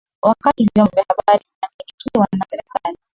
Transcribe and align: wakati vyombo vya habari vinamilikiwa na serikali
wakati 0.21 0.65
vyombo 0.75 0.91
vya 0.95 1.05
habari 1.09 1.45
vinamilikiwa 1.47 2.27
na 2.37 2.45
serikali 2.49 2.97